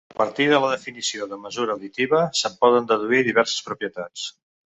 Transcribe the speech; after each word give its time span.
A 0.13 0.15
partir 0.19 0.45
de 0.51 0.59
la 0.61 0.69
definició 0.69 1.27
de 1.33 1.37
mesura 1.43 1.75
additiva 1.79 2.23
se'n 2.41 2.57
poden 2.65 2.89
deduir 2.93 3.23
diverses 3.29 3.63
propietats. 3.69 4.27